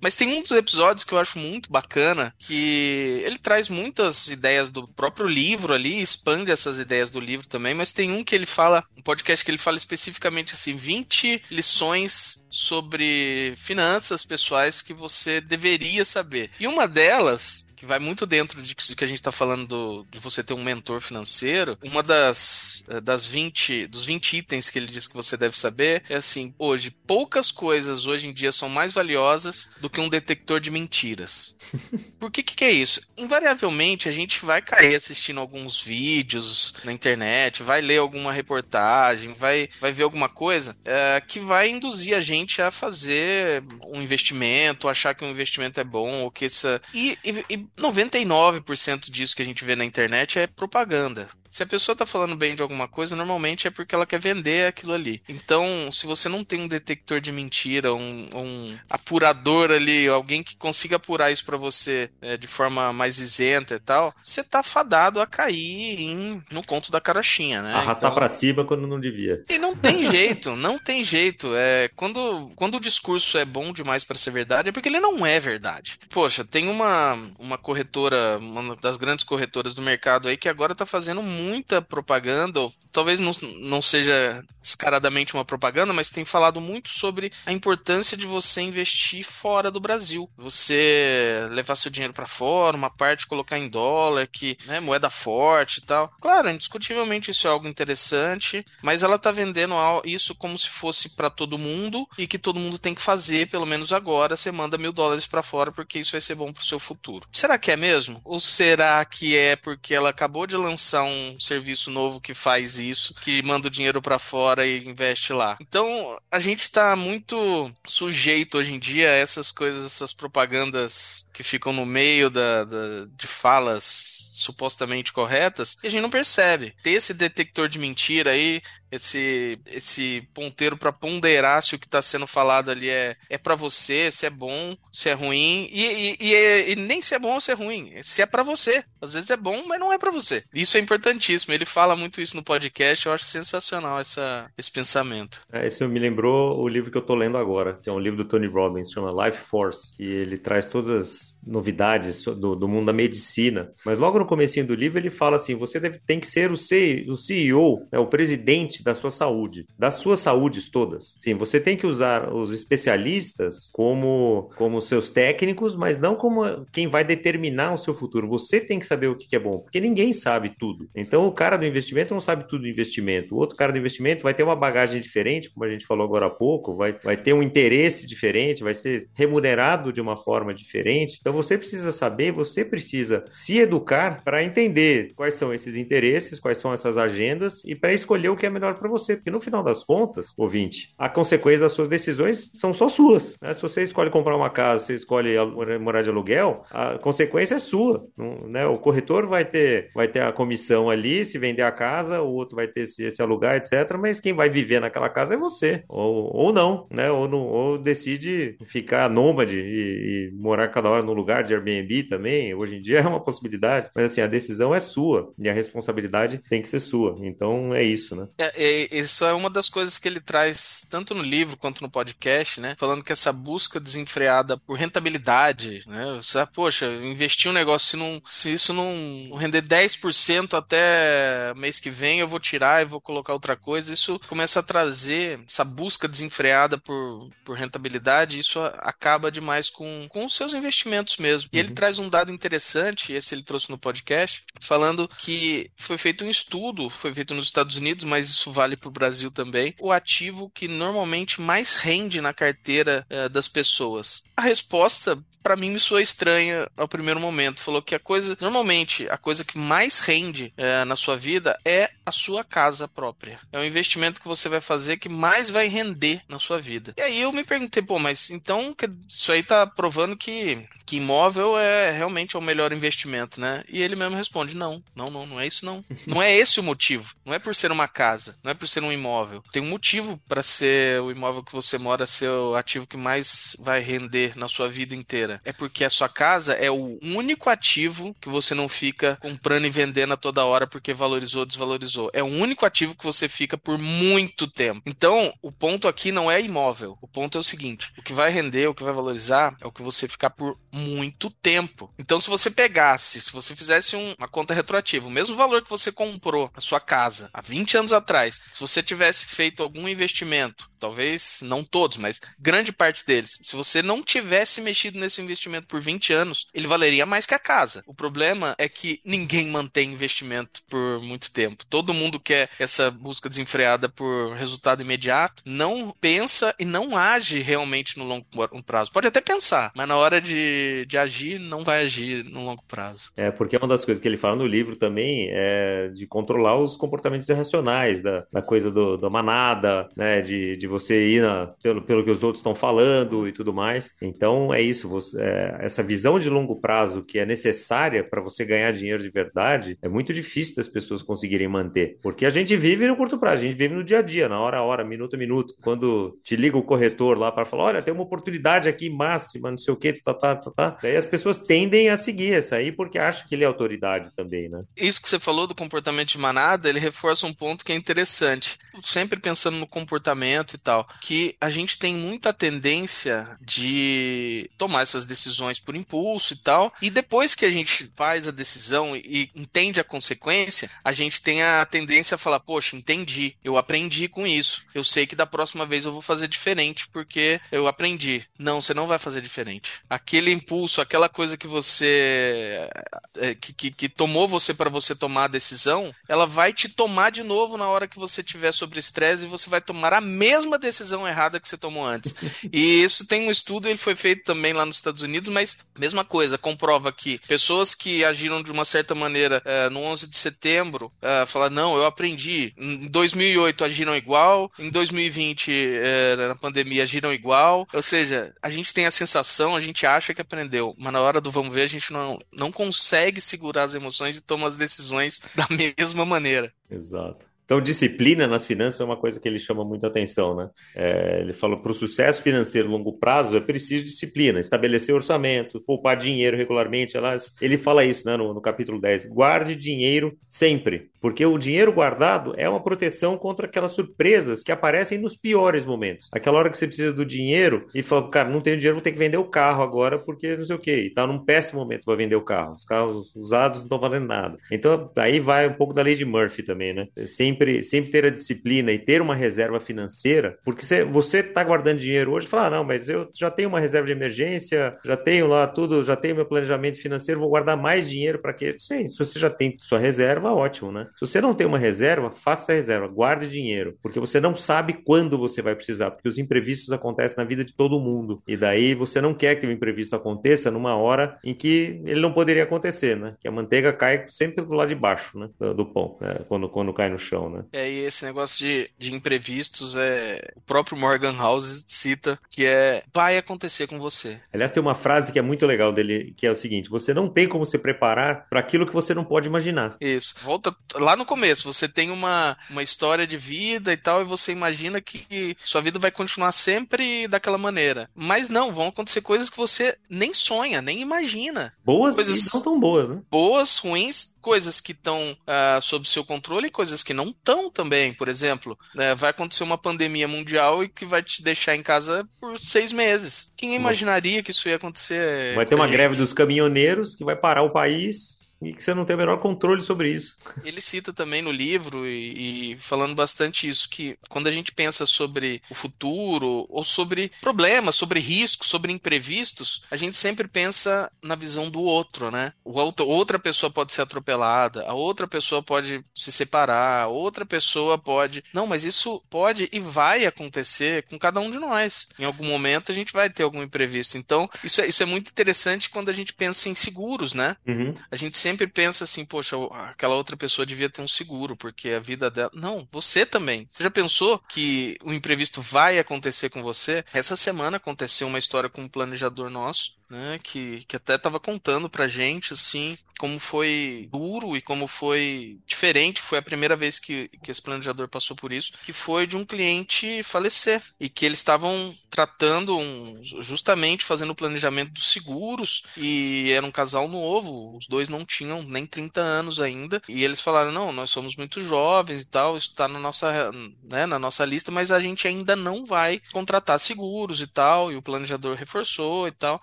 [0.00, 4.68] Mas tem um dos episódios que eu acho muito bacana, que ele traz muitas ideias
[4.68, 8.46] do próprio livro ali, expande essas ideias do livro também, mas tem um que ele
[8.46, 15.40] fala, um podcast que ele fala especificamente assim, 20 lições sobre finanças pessoais que você
[15.40, 16.50] deveria saber.
[16.58, 20.18] E uma delas que vai muito dentro de que a gente está falando do, de
[20.18, 24.86] você ter um mentor financeiro, uma das, eh, das 20, dos 20 itens que ele
[24.86, 28.92] diz que você deve saber é assim, hoje, poucas coisas hoje em dia são mais
[28.92, 31.56] valiosas do que um detector de mentiras.
[32.18, 33.00] Por que, que é isso?
[33.16, 39.68] Invariavelmente a gente vai cair assistindo alguns vídeos na internet, vai ler alguma reportagem, vai,
[39.80, 45.14] vai ver alguma coisa é, que vai induzir a gente a fazer um investimento, achar
[45.14, 46.80] que um investimento é bom, ou que essa.
[46.92, 51.28] E, e, e 99% disso que a gente vê na internet é propaganda.
[51.50, 54.66] Se a pessoa está falando bem de alguma coisa, normalmente é porque ela quer vender
[54.66, 55.22] aquilo ali.
[55.28, 60.56] Então, se você não tem um detector de mentira, um, um apurador ali, alguém que
[60.56, 65.20] consiga apurar isso para você é, de forma mais isenta e tal, você tá fadado
[65.20, 67.72] a cair em, no conto da carochinha, né?
[67.74, 68.14] Arrastar então...
[68.14, 69.42] para cima quando não devia.
[69.48, 71.54] E não tem jeito, não tem jeito.
[71.54, 75.26] É, quando, quando o discurso é bom demais para ser verdade, é porque ele não
[75.26, 75.98] é verdade.
[76.10, 80.86] Poxa, tem uma, uma corretora, uma das grandes corretoras do mercado aí, que agora tá
[80.86, 86.88] fazendo muita propaganda, ou talvez não, não seja descaradamente uma propaganda, mas tem falado muito
[86.88, 90.28] sobre a importância de você investir fora do Brasil.
[90.36, 95.78] Você levar seu dinheiro para fora, uma parte colocar em dólar, que né, moeda forte
[95.78, 96.12] e tal.
[96.20, 101.30] Claro, indiscutivelmente isso é algo interessante, mas ela tá vendendo isso como se fosse para
[101.30, 104.92] todo mundo e que todo mundo tem que fazer, pelo menos agora, você manda mil
[104.92, 107.26] dólares para fora porque isso vai ser bom pro seu futuro.
[107.32, 108.20] Será que é mesmo?
[108.24, 112.78] Ou será que é porque ela acabou de lançar um um serviço novo que faz
[112.78, 115.56] isso, que manda o dinheiro para fora e investe lá.
[115.60, 121.42] Então, a gente está muito sujeito hoje em dia a essas coisas, essas propagandas que
[121.42, 126.74] ficam no meio da, da de falas supostamente corretas, e a gente não percebe.
[126.82, 132.00] Ter esse detector de mentira aí, esse esse ponteiro para ponderar se o que está
[132.02, 136.32] sendo falado ali é, é para você, se é bom, se é ruim, e, e,
[136.32, 138.84] e, e, nem se é bom ou se é ruim, se é para você.
[139.00, 140.42] Às vezes é bom, mas não é para você.
[140.52, 141.54] Isso é importantíssimo.
[141.54, 145.42] Ele fala muito isso no podcast, eu acho sensacional essa, esse pensamento.
[145.52, 148.16] É, esse me lembrou o livro que eu tô lendo agora, que é um livro
[148.16, 152.86] do Tony Robbins, chama Life Force, e ele traz todas as novidades do, do mundo
[152.86, 153.72] da medicina.
[153.84, 156.56] Mas logo no comecinho do livro ele fala assim, você deve, tem que ser o,
[156.56, 161.16] CEO, o CEO, né, o presidente da sua saúde, das suas saúdes todas.
[161.20, 166.86] Sim, você tem que usar os especialistas como, como seus técnicos, mas não como quem
[166.86, 168.28] vai determinar o seu futuro.
[168.28, 170.88] Você tem que saber o que é bom, porque ninguém sabe tudo.
[170.94, 173.34] Então o cara do investimento não sabe tudo do investimento.
[173.34, 176.26] O outro cara do investimento vai ter uma bagagem diferente, como a gente falou agora
[176.26, 181.18] há pouco, vai, vai ter um interesse diferente, vai ser remunerado de uma forma diferente.
[181.20, 186.58] Então você precisa saber, você precisa se educar para entender quais são esses interesses, quais
[186.58, 189.14] são essas agendas e para escolher o que é melhor para você.
[189.14, 193.38] Porque no final das contas, ouvinte, a consequência das suas decisões são só suas.
[193.40, 193.52] Né?
[193.52, 195.34] Se você escolhe comprar uma casa, você escolhe
[195.80, 198.04] morar de aluguel, a consequência é sua.
[198.48, 198.66] Né?
[198.66, 202.56] O corretor vai ter, vai ter a comissão ali, se vender a casa, o outro
[202.56, 203.96] vai ter se, se alugar, etc.
[203.98, 205.84] Mas quem vai viver naquela casa é você.
[205.88, 207.10] Ou, ou não, né?
[207.10, 211.52] Ou, não, ou decide ficar nômade e, e morar cada hora no lugar lugar de
[211.52, 215.48] Airbnb também, hoje em dia é uma possibilidade, mas assim, a decisão é sua e
[215.48, 217.18] a responsabilidade tem que ser sua.
[217.20, 218.26] Então é isso, né?
[218.38, 221.90] É, é, isso é uma das coisas que ele traz tanto no livro quanto no
[221.90, 222.74] podcast, né?
[222.78, 226.18] Falando que essa busca desenfreada por rentabilidade, né?
[226.20, 231.90] Você, poxa, investir um negócio, se, não, se isso não render 10% até mês que
[231.90, 233.92] vem, eu vou tirar e vou colocar outra coisa.
[233.92, 240.24] Isso começa a trazer essa busca desenfreada por, por rentabilidade, isso acaba demais com, com
[240.24, 241.48] os seus investimentos mesmo.
[241.52, 241.64] E uhum.
[241.64, 246.30] ele traz um dado interessante, esse ele trouxe no podcast, falando que foi feito um
[246.30, 250.50] estudo, foi feito nos Estados Unidos, mas isso vale para o Brasil também, o ativo
[250.50, 254.22] que normalmente mais rende na carteira uh, das pessoas.
[254.36, 257.62] A resposta para mim me soa estranha ao primeiro momento.
[257.62, 261.90] Falou que a coisa, normalmente, a coisa que mais rende é, na sua vida é
[262.04, 263.40] a sua casa própria.
[263.50, 266.92] É o investimento que você vai fazer que mais vai render na sua vida.
[266.98, 268.76] E aí eu me perguntei, pô, mas então
[269.08, 273.64] isso aí tá provando que, que imóvel é realmente é o melhor investimento, né?
[273.70, 275.82] E ele mesmo responde: não, não, não, não é isso não.
[276.06, 277.14] Não é esse o motivo.
[277.24, 279.42] Não é por ser uma casa, não é por ser um imóvel.
[279.52, 283.54] Tem um motivo para ser o imóvel que você mora ser o ativo que mais
[283.60, 285.37] vai render na sua vida inteira.
[285.44, 289.70] É porque a sua casa é o único ativo que você não fica comprando e
[289.70, 292.10] vendendo a toda hora porque valorizou ou desvalorizou.
[292.12, 294.82] É o único ativo que você fica por muito tempo.
[294.86, 296.98] Então, o ponto aqui não é imóvel.
[297.00, 299.72] O ponto é o seguinte: o que vai render, o que vai valorizar é o
[299.72, 301.92] que você ficar por muito tempo.
[301.98, 305.70] Então, se você pegasse, se você fizesse um, uma conta retroativa, o mesmo valor que
[305.70, 310.70] você comprou a sua casa há 20 anos atrás, se você tivesse feito algum investimento,
[310.78, 315.80] talvez não todos, mas grande parte deles, se você não tivesse mexido nesse investimento por
[315.80, 317.82] 20 anos, ele valeria mais que a casa.
[317.86, 321.64] O problema é que ninguém mantém investimento por muito tempo.
[321.66, 327.98] Todo mundo quer essa busca desenfreada por resultado imediato, não pensa e não age realmente
[327.98, 328.26] no longo
[328.64, 328.92] prazo.
[328.92, 333.10] Pode até pensar, mas na hora de, de agir, não vai agir no longo prazo.
[333.16, 336.76] É, porque uma das coisas que ele fala no livro também é de controlar os
[336.76, 341.82] comportamentos irracionais, da, da coisa do, da manada, né, de, de você ir na, pelo,
[341.82, 343.92] pelo que os outros estão falando e tudo mais.
[344.00, 348.44] Então é isso, você, é, essa visão de longo prazo que é necessária para você
[348.44, 352.86] ganhar dinheiro de verdade é muito difícil das pessoas conseguirem manter, porque a gente vive
[352.86, 355.14] no curto prazo, a gente vive no dia a dia, na hora a hora, minuto
[355.14, 355.54] a minuto.
[355.62, 359.58] Quando te liga o corretor lá para falar, olha, tem uma oportunidade aqui máxima, não
[359.58, 360.78] sei o que, tá, tá, tá, tá.
[360.82, 364.48] Daí as pessoas tendem a seguir essa aí porque acham que ele é autoridade também,
[364.48, 364.62] né?
[364.76, 368.58] Isso que você falou do comportamento de manada, ele reforça um ponto que é interessante.
[368.82, 375.04] Sempre pensando no comportamento e tal, que a gente tem muita tendência de tomar essas
[375.04, 379.80] decisões por impulso e tal, e depois que a gente faz a decisão e entende
[379.80, 384.64] a consequência, a gente tem a tendência a falar, poxa, entendi, eu aprendi com isso,
[384.74, 388.24] eu sei que da próxima vez eu vou fazer diferente porque eu aprendi.
[388.38, 389.70] Não, você não vai fazer diferente.
[389.88, 392.68] Aquele impulso, aquela coisa que você
[393.16, 397.10] é, que, que, que tomou você para você tomar a decisão, ela vai te tomar
[397.10, 400.47] de novo na hora que você tiver sobre estresse e você vai tomar a mesma
[400.56, 402.14] decisão errada que você tomou antes.
[402.52, 406.04] e isso tem um estudo, ele foi feito também lá nos Estados Unidos, mas mesma
[406.04, 410.92] coisa, comprova que pessoas que agiram de uma certa maneira é, no 11 de setembro,
[411.02, 412.54] é, falaram, não, eu aprendi.
[412.56, 417.66] Em 2008 agiram igual, em 2020 é, na pandemia agiram igual.
[417.72, 421.20] Ou seja, a gente tem a sensação, a gente acha que aprendeu, mas na hora
[421.20, 425.20] do vamos ver a gente não, não consegue segurar as emoções e toma as decisões
[425.34, 425.46] da
[425.78, 426.52] mesma maneira.
[426.70, 427.27] Exato.
[427.48, 430.50] Então, disciplina nas finanças é uma coisa que ele chama muita atenção, né?
[430.76, 435.96] É, ele fala para o sucesso financeiro longo prazo é preciso disciplina, estabelecer orçamento, poupar
[435.96, 436.94] dinheiro regularmente.
[436.94, 439.06] Elas, ele fala isso né, no, no capítulo 10.
[439.06, 444.98] Guarde dinheiro sempre, porque o dinheiro guardado é uma proteção contra aquelas surpresas que aparecem
[444.98, 446.08] nos piores momentos.
[446.12, 448.92] Aquela hora que você precisa do dinheiro e fala, cara, não tenho dinheiro, vou ter
[448.92, 450.84] que vender o carro agora porque não sei o quê.
[450.86, 452.54] E tá num péssimo momento para vender o carro.
[452.54, 454.38] Os carros usados não estão valendo nada.
[454.50, 456.86] Então, aí vai um pouco da lei de Murphy também, né?
[457.04, 461.78] Sempre sempre, sempre ter a disciplina e ter uma reserva financeira, porque você está guardando
[461.78, 464.96] dinheiro hoje e fala, ah, não, mas eu já tenho uma reserva de emergência, já
[464.96, 468.56] tenho lá tudo, já tenho meu planejamento financeiro, vou guardar mais dinheiro para quê?
[468.58, 470.87] Sim, se você já tem sua reserva, ótimo, né?
[470.94, 474.72] Se você não tem uma reserva, faça a reserva, guarde dinheiro, porque você não sabe
[474.72, 478.74] quando você vai precisar, porque os imprevistos acontecem na vida de todo mundo, e daí
[478.74, 482.96] você não quer que o imprevisto aconteça numa hora em que ele não poderia acontecer,
[482.96, 483.14] né?
[483.20, 485.28] Que a manteiga cai sempre do lado de baixo, né?
[485.38, 486.20] Do, do pão, né?
[486.28, 487.44] quando, quando cai no chão, né?
[487.52, 490.32] É, e esse negócio de, de imprevistos é.
[490.36, 492.82] O próprio Morgan House cita que é.
[492.92, 494.20] Vai acontecer com você.
[494.32, 497.08] Aliás, tem uma frase que é muito legal dele, que é o seguinte: você não
[497.08, 499.76] tem como se preparar para aquilo que você não pode imaginar.
[499.80, 500.14] Isso.
[500.22, 501.52] Volta lá no começo.
[501.52, 505.78] Você tem uma, uma história de vida e tal, e você imagina que sua vida
[505.78, 507.90] vai continuar sempre daquela maneira.
[507.94, 511.52] Mas não, vão acontecer coisas que você nem sonha, nem imagina.
[511.64, 513.00] Boas coisas não tão boas, né?
[513.10, 517.50] Boas, ruins, coisas que estão uh, ah, sob seu controle e coisas que não estão
[517.50, 517.92] também.
[517.94, 522.06] Por exemplo, né, vai acontecer uma pandemia mundial e que vai te deixar em casa
[522.20, 523.32] por seis meses.
[523.36, 525.34] Quem imaginaria que isso ia acontecer?
[525.34, 528.84] Vai ter uma greve dos caminhoneiros que vai parar o país e que você não
[528.84, 530.16] tem o menor controle sobre isso.
[530.44, 534.86] Ele cita também no livro e, e falando bastante isso que quando a gente pensa
[534.86, 541.14] sobre o futuro ou sobre problemas, sobre riscos, sobre imprevistos, a gente sempre pensa na
[541.14, 542.32] visão do outro, né?
[542.44, 547.76] O outro, outra pessoa pode ser atropelada, a outra pessoa pode se separar, outra pessoa
[547.76, 548.22] pode.
[548.32, 551.88] Não, mas isso pode e vai acontecer com cada um de nós.
[551.98, 553.98] Em algum momento a gente vai ter algum imprevisto.
[553.98, 557.36] Então, isso é, isso é muito interessante quando a gente pensa em seguros, né?
[557.46, 557.74] Uhum.
[557.90, 559.36] A gente sempre pensa assim, poxa,
[559.70, 562.30] aquela outra pessoa devia ter um seguro, porque a vida dela.
[562.34, 563.46] Não, você também.
[563.48, 566.84] Você já pensou que o imprevisto vai acontecer com você?
[566.92, 570.18] Essa semana aconteceu uma história com um planejador nosso né?
[570.22, 576.02] Que, que até estava contando pra gente, assim, como foi duro e como foi diferente.
[576.02, 579.24] Foi a primeira vez que, que esse planejador passou por isso, que foi de um
[579.24, 580.62] cliente falecer.
[580.78, 586.50] E que eles estavam tratando, um, justamente fazendo o planejamento dos seguros, e era um
[586.50, 590.90] casal novo, os dois não tinham nem 30 anos ainda, e eles falaram, não, nós
[590.90, 593.30] somos muito jovens e tal, isso está na nossa,
[593.64, 597.76] né, na nossa lista, mas a gente ainda não vai contratar seguros e tal, e
[597.76, 599.42] o planejador reforçou e tal.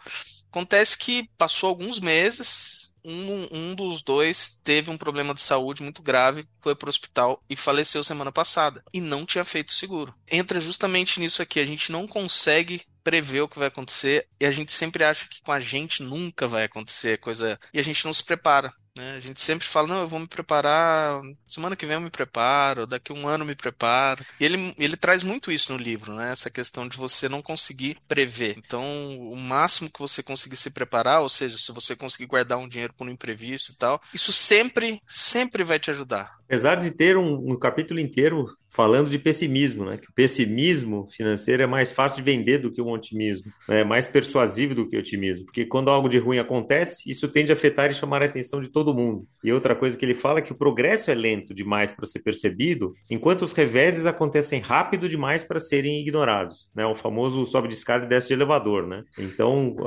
[0.56, 6.02] Acontece que passou alguns meses, um, um dos dois teve um problema de saúde muito
[6.02, 8.82] grave, foi para o hospital e faleceu semana passada.
[8.94, 10.16] E não tinha feito seguro.
[10.32, 11.60] Entra justamente nisso aqui.
[11.60, 15.42] A gente não consegue prever o que vai acontecer e a gente sempre acha que
[15.42, 18.74] com a gente nunca vai acontecer coisa e a gente não se prepara.
[18.96, 19.16] Né?
[19.16, 22.88] A gente sempre fala, não, eu vou me preparar, semana que vem eu me preparo,
[22.88, 24.24] daqui a um ano eu me preparo.
[24.40, 26.32] E ele, ele traz muito isso no livro, né?
[26.32, 28.56] Essa questão de você não conseguir prever.
[28.58, 28.82] Então,
[29.20, 32.94] o máximo que você conseguir se preparar, ou seja, se você conseguir guardar um dinheiro
[32.94, 36.38] para um imprevisto e tal, isso sempre, sempre vai te ajudar.
[36.46, 39.98] Apesar de ter um, um capítulo inteiro falando de pessimismo, né?
[39.98, 43.82] Que o pessimismo financeiro é mais fácil de vender do que o otimismo, né?
[43.82, 47.52] é mais persuasivo do que o otimismo, porque quando algo de ruim acontece, isso tende
[47.52, 49.26] a afetar e chamar a atenção de todo mundo.
[49.44, 52.20] E outra coisa que ele fala é que o progresso é lento demais para ser
[52.20, 56.86] percebido, enquanto os reveses acontecem rápido demais para serem ignorados, né?
[56.86, 59.04] O famoso sobe de escada e desce de elevador, né?
[59.18, 59.78] Então,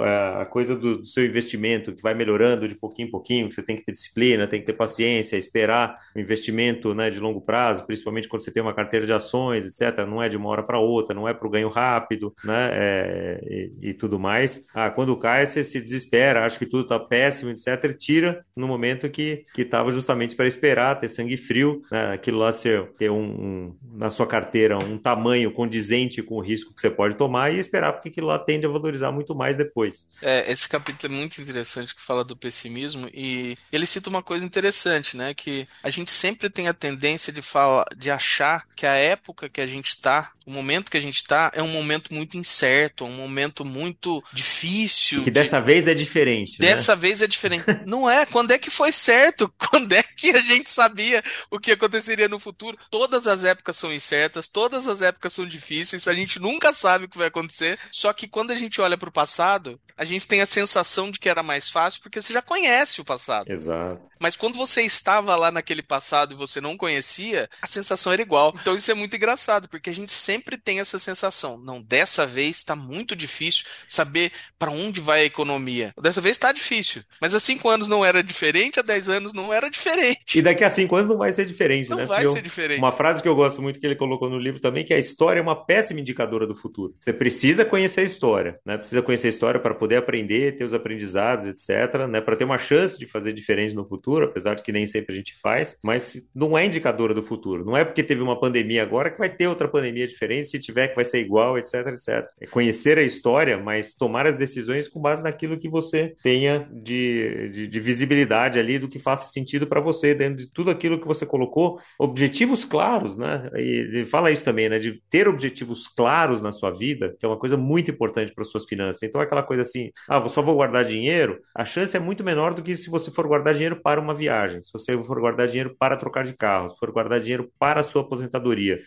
[0.40, 3.76] a coisa do, seu investimento que vai melhorando de pouquinho em pouquinho, que você tem
[3.76, 8.28] que ter disciplina, tem que ter paciência, esperar o investimento, né, de longo prazo, principalmente
[8.28, 10.06] quando você tem uma carteira de ações, etc.
[10.06, 12.70] Não é de uma hora para outra, não é para o ganho rápido, né?
[12.72, 14.62] É, e, e, tudo mais.
[14.72, 17.84] Ah, quando cai, você se desespera, acha que tudo está péssimo, etc.
[17.84, 22.12] E tira no momento que estava justamente para esperar, ter sangue frio, né?
[22.14, 26.74] aquilo lá ser, ter um, um, na sua carteira um tamanho condizente com o risco
[26.74, 30.06] que você pode tomar e esperar, porque aquilo lá tende a valorizar muito mais depois.
[30.22, 34.44] É, esse capítulo é muito interessante que fala do pessimismo e ele cita uma coisa
[34.44, 35.34] interessante, né?
[35.34, 39.60] Que a gente sempre tem a tendência de falar, de achar que a época que
[39.60, 43.16] a gente está, o momento que a gente está, é um momento muito incerto, um
[43.16, 45.22] momento muito difícil.
[45.24, 46.60] Que dessa vez é diferente.
[46.60, 46.68] Né?
[46.68, 47.00] Dessa né?
[47.02, 47.64] vez é diferente.
[47.84, 48.24] Não é?
[48.24, 49.52] Quando é que foi certo?
[49.58, 52.78] Quando é que a gente sabia o que aconteceria no futuro?
[52.90, 57.08] Todas as épocas são incertas, todas as épocas são difíceis, a gente nunca sabe o
[57.08, 57.78] que vai acontecer.
[57.90, 61.18] Só que quando a gente olha para o passado, a gente tem a sensação de
[61.18, 63.50] que era mais fácil porque você já conhece o passado.
[63.50, 64.00] Exato.
[64.20, 68.54] Mas quando você estava lá naquele passado e você não conhecia, a sensação era igual.
[68.60, 71.58] Então isso é muito engraçado, porque a gente sempre tem essa sensação.
[71.58, 75.92] Não, dessa vez está muito difícil saber para onde vai a economia.
[76.00, 77.02] Dessa vez está difícil.
[77.20, 80.38] Mas há cinco anos não era diferente, há dez anos não era diferente.
[80.38, 82.02] E daqui a cinco anos não vai ser diferente, não né?
[82.02, 82.78] Não vai ser diferente.
[82.78, 85.40] Uma frase que eu gosto muito que ele colocou no livro também, que a história
[85.40, 86.94] é uma péssima indicadora do futuro.
[87.00, 88.76] Você precisa conhecer a história, né?
[88.76, 92.20] Precisa conhecer a história para poder aprender, ter os aprendizados, etc., né?
[92.20, 95.12] Para ter uma chance de fazer diferente no futuro futuro, apesar de que nem sempre
[95.12, 97.64] a gente faz, mas não é indicadora do futuro.
[97.64, 98.47] Não é porque teve uma pandemia
[98.80, 102.28] agora que vai ter outra pandemia diferente, se tiver que vai ser igual, etc, etc.
[102.40, 107.48] É conhecer a história, mas tomar as decisões com base naquilo que você tenha de,
[107.50, 111.06] de, de visibilidade ali, do que faça sentido para você, dentro de tudo aquilo que
[111.06, 113.48] você colocou, objetivos claros, né?
[113.56, 114.78] E fala isso também, né?
[114.78, 118.64] De ter objetivos claros na sua vida, que é uma coisa muito importante para suas
[118.64, 119.02] finanças.
[119.02, 122.62] Então, aquela coisa assim, ah, só vou guardar dinheiro, a chance é muito menor do
[122.62, 125.96] que se você for guardar dinheiro para uma viagem, se você for guardar dinheiro para
[125.96, 128.27] trocar de carro, se for guardar dinheiro para a sua aposentadoria,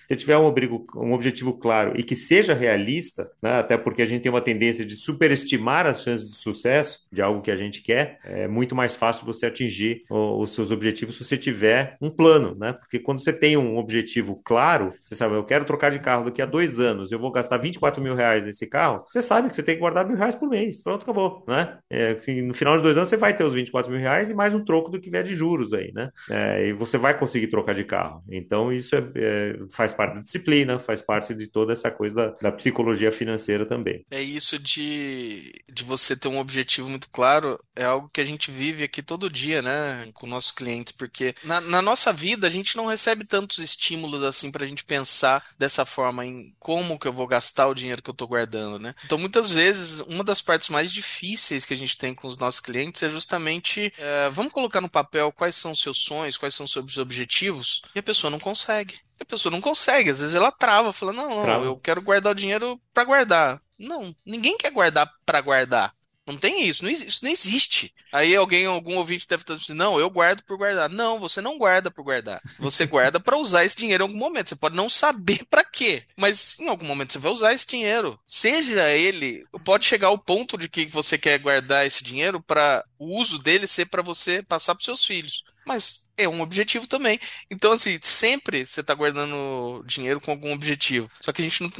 [0.05, 4.05] se tiver um, obrigo, um objetivo claro e que seja realista, né, até porque a
[4.05, 7.81] gente tem uma tendência de superestimar as chances de sucesso de algo que a gente
[7.81, 12.55] quer, é muito mais fácil você atingir os seus objetivos se você tiver um plano,
[12.55, 12.73] né?
[12.73, 16.41] Porque quando você tem um objetivo claro, você sabe, eu quero trocar de carro daqui
[16.41, 19.63] a dois anos, eu vou gastar 24 mil reais nesse carro, você sabe que você
[19.63, 20.83] tem que guardar mil reais por mês.
[20.83, 21.77] Pronto, acabou, né?
[21.89, 24.53] É, no final de dois anos você vai ter os 24 mil reais e mais
[24.53, 26.09] um troco do que vier de juros aí, né?
[26.29, 28.23] É, e você vai conseguir trocar de carro.
[28.29, 32.49] Então, isso é, é, faz parte da disciplina, faz parte de toda essa coisa da,
[32.49, 34.05] da, psicologia financeira também.
[34.11, 38.51] É isso de, de você ter um objetivo muito claro, é algo que a gente
[38.51, 42.75] vive aqui todo dia, né, com nossos clientes, porque na, na nossa vida a gente
[42.75, 47.13] não recebe tantos estímulos assim para a gente pensar dessa forma em como que eu
[47.13, 48.93] vou gastar o dinheiro que eu estou guardando, né?
[49.05, 52.59] Então muitas vezes uma das partes mais difíceis que a gente tem com os nossos
[52.59, 56.65] clientes é justamente é, vamos colocar no papel quais são os seus sonhos, quais são
[56.65, 58.99] os seus objetivos, e a pessoa não consegue.
[59.21, 61.65] A pessoa não consegue, às vezes ela trava, fala: "Não, não, trava.
[61.65, 63.61] eu quero guardar o dinheiro para guardar".
[63.77, 65.93] Não, ninguém quer guardar para guardar.
[66.25, 67.93] Não tem isso, não, isso não existe.
[68.11, 70.89] Aí alguém, algum ouvinte deve estar dizendo, não, eu guardo por guardar.
[70.89, 72.41] Não, você não guarda por guardar.
[72.59, 74.49] Você guarda para usar esse dinheiro em algum momento.
[74.49, 78.19] Você pode não saber para quê, mas em algum momento você vai usar esse dinheiro.
[78.25, 83.17] Seja ele, pode chegar ao ponto de que você quer guardar esse dinheiro para o
[83.19, 85.43] uso dele ser para você passar para seus filhos.
[85.65, 87.19] Mas é um objetivo também.
[87.49, 91.09] Então, assim, sempre você está guardando dinheiro com algum objetivo.
[91.19, 91.71] Só que a gente não,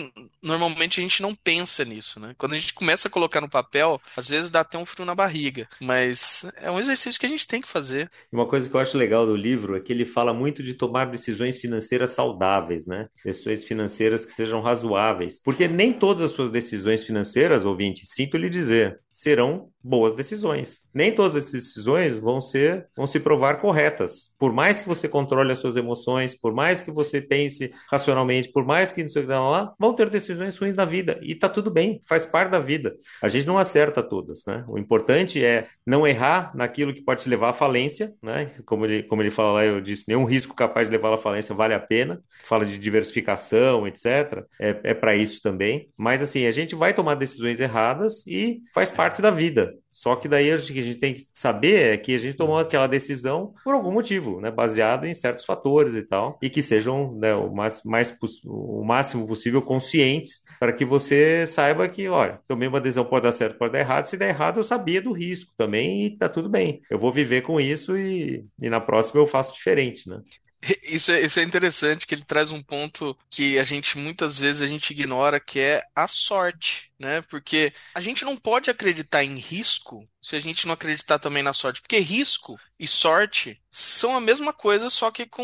[0.42, 2.34] normalmente a gente não pensa nisso, né?
[2.38, 5.16] Quando a gente começa a colocar no papel, às vezes dá até um frio na
[5.16, 5.68] barriga.
[5.80, 8.10] Mas é um exercício que a gente tem que fazer.
[8.32, 11.06] Uma coisa que eu acho legal do livro é que ele fala muito de tomar
[11.06, 13.08] decisões financeiras saudáveis, né?
[13.24, 15.42] Decisões financeiras que sejam razoáveis.
[15.44, 20.84] Porque nem todas as suas decisões financeiras, ouvinte, sinto lhe dizer, serão boas decisões.
[20.94, 24.21] Nem todas as decisões vão ser vão se provar corretas.
[24.38, 28.66] Por mais que você controle as suas emoções, por mais que você pense racionalmente, por
[28.66, 31.48] mais que não sei o que lá, vão ter decisões ruins na vida e tá
[31.48, 32.96] tudo bem, faz parte da vida.
[33.22, 34.64] A gente não acerta todas, né?
[34.68, 38.48] O importante é não errar naquilo que pode te levar à falência, né?
[38.66, 41.54] Como ele como ele fala lá, eu disse, nenhum risco capaz de levar à falência
[41.54, 42.22] vale a pena.
[42.44, 44.44] Fala de diversificação, etc.
[44.60, 45.90] É, é para isso também.
[45.98, 49.74] Mas assim, a gente vai tomar decisões erradas e faz parte da vida.
[49.92, 52.58] Só que daí a gente, a gente tem que saber é que a gente tomou
[52.58, 54.50] aquela decisão por algum motivo, né?
[54.50, 59.28] Baseado em certos fatores e tal, e que sejam né, o, mais, mais, o máximo
[59.28, 63.74] possível conscientes para que você saiba que, olha, tomei uma decisão, pode dar certo, pode
[63.74, 64.06] dar errado.
[64.06, 66.82] Se der errado, eu sabia do risco também e tá tudo bem.
[66.90, 70.22] Eu vou viver com isso e, e na próxima eu faço diferente, né?
[70.84, 74.62] Isso é, isso é interessante que ele traz um ponto que a gente muitas vezes
[74.62, 77.22] a gente ignora, que é a sorte, né?
[77.24, 81.52] Porque a gente não pode acreditar em risco se a gente não acreditar também na
[81.54, 85.44] sorte, porque risco e sorte são a mesma coisa, só que com